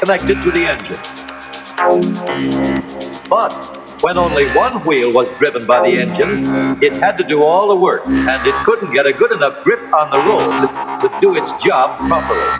[0.00, 0.98] connected to the engine.
[3.28, 3.52] But
[4.02, 7.76] when only one wheel was driven by the engine, it had to do all the
[7.76, 11.52] work and it couldn't get a good enough grip on the road to do its
[11.62, 12.50] job properly.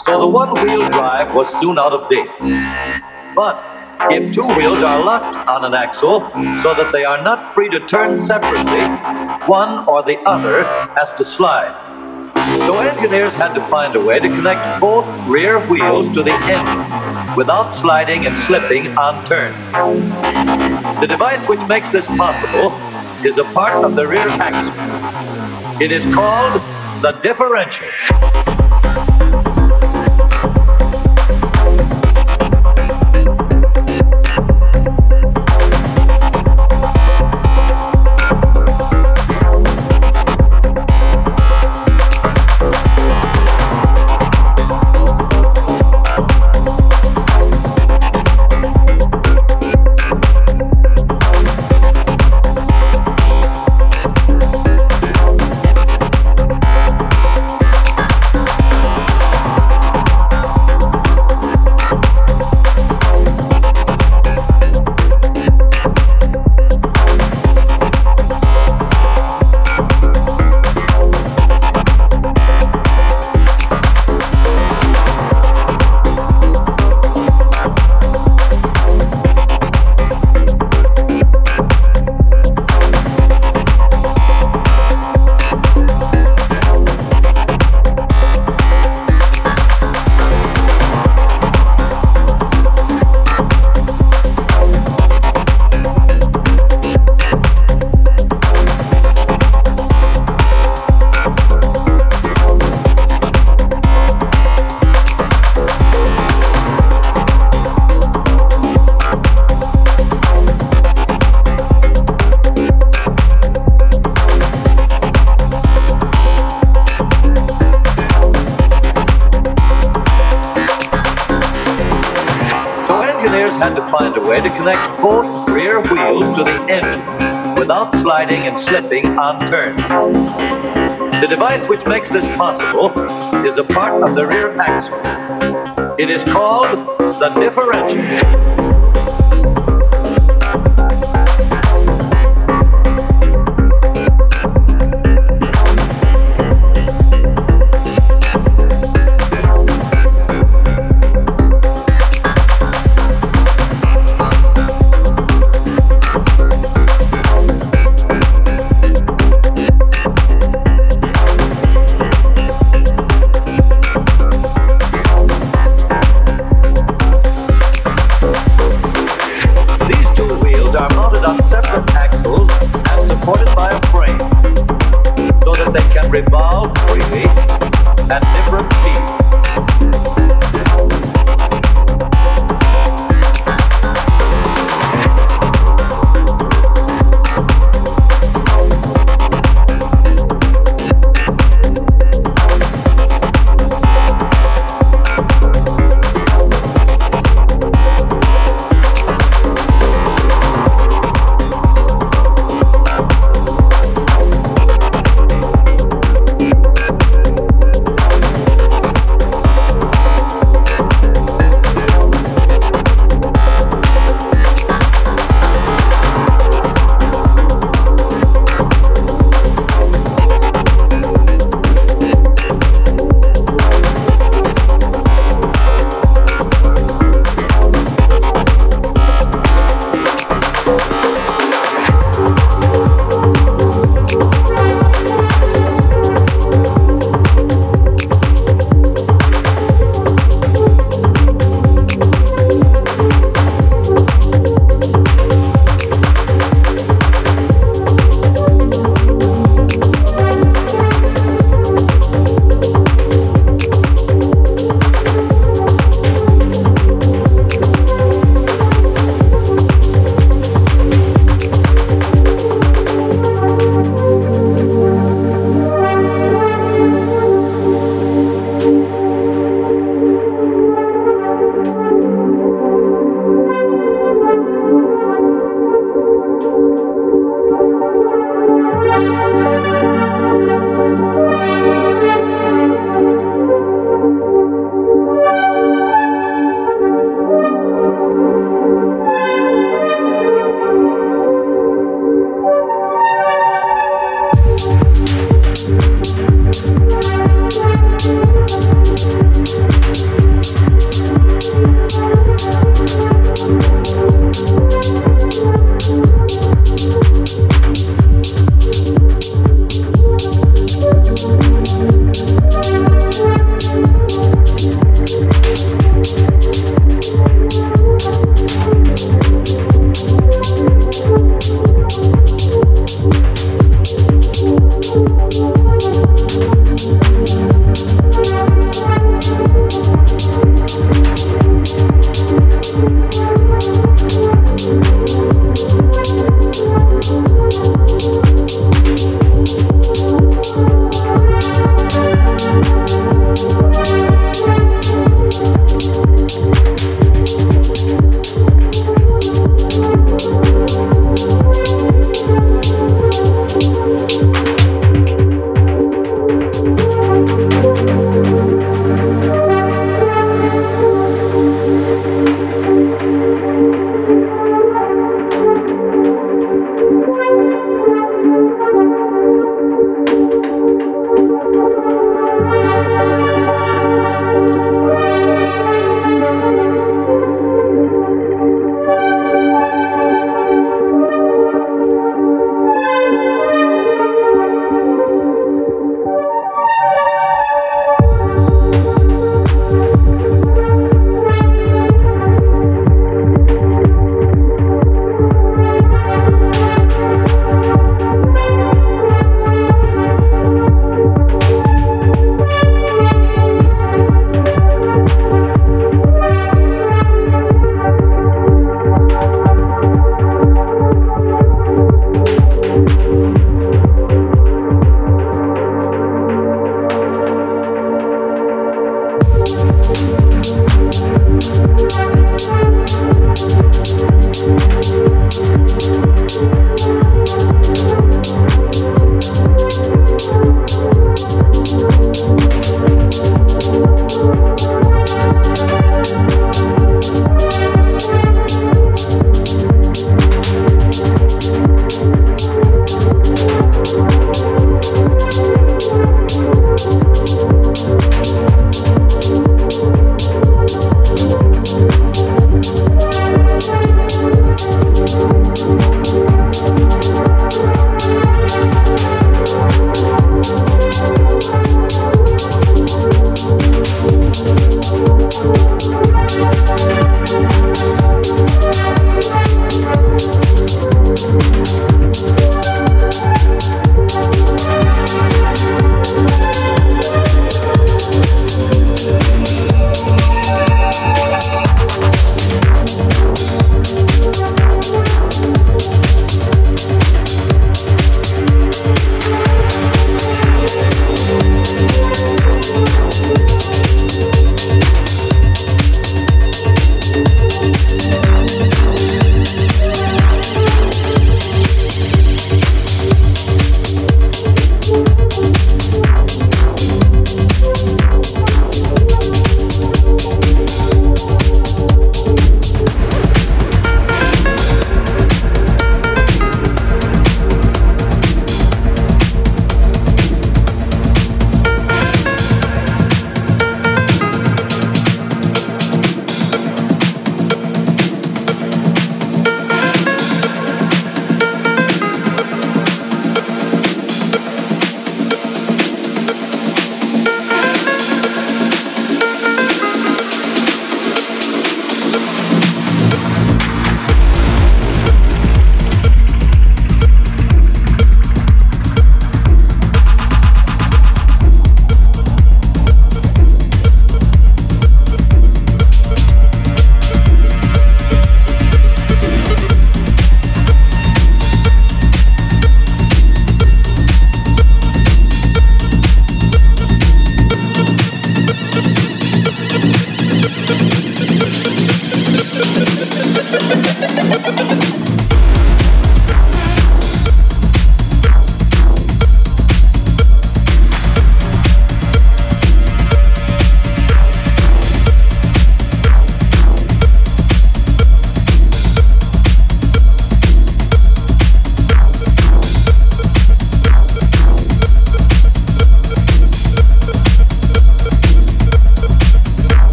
[0.00, 2.30] So the one wheel drive was soon out of date.
[3.36, 3.62] But
[4.10, 6.20] if two wheels are locked on an axle
[6.62, 8.84] so that they are not free to turn separately,
[9.46, 10.64] one or the other
[10.96, 11.87] has to slide.
[12.68, 17.34] So engineers had to find a way to connect both rear wheels to the engine
[17.34, 19.56] without sliding and slipping on turns.
[21.00, 22.76] The device which makes this possible
[23.24, 25.80] is a part of the rear axle.
[25.80, 26.60] It is called
[27.00, 27.88] the differential.